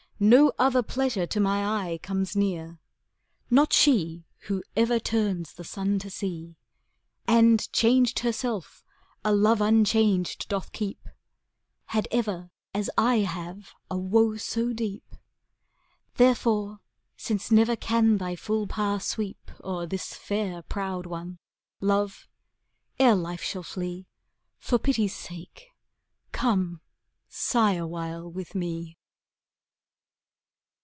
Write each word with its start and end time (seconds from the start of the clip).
No 0.23 0.51
other 0.59 0.83
pleasure 0.83 1.25
to 1.25 1.39
my 1.39 1.65
eye 1.81 1.97
comes 1.97 2.35
near. 2.35 2.77
Not 3.49 3.73
she, 3.73 4.23
who 4.41 4.61
ever 4.75 4.99
turns 4.99 5.53
the 5.53 5.63
Sun 5.63 5.97
to 5.97 6.11
see, 6.11 6.57
And, 7.25 7.67
changed 7.73 8.19
herself, 8.19 8.83
a 9.25 9.33
love 9.33 9.61
unchanged 9.61 10.47
doth 10.47 10.71
keep, 10.73 11.01
^° 11.05 11.11
Had 11.85 12.07
ever, 12.11 12.51
as 12.71 12.87
I 12.99 13.21
have, 13.21 13.71
a 13.89 13.97
woe 13.97 14.37
so 14.37 14.73
deep; 14.73 15.15
Therefore, 16.17 16.81
since 17.17 17.49
never 17.49 17.75
can 17.75 18.19
thy 18.19 18.35
full 18.35 18.67
power 18.67 18.99
sweep 18.99 19.49
O'er 19.63 19.87
this 19.87 20.13
fair 20.13 20.61
proud 20.61 21.07
one, 21.07 21.39
Love, 21.79 22.27
ere 22.99 23.15
life 23.15 23.41
shall 23.41 23.63
flee. 23.63 24.05
For 24.59 24.77
pity's 24.77 25.15
sake, 25.15 25.69
come, 26.31 26.79
sigh 27.27 27.73
awhile 27.73 28.29
with 28.31 28.53
me. 28.53 28.99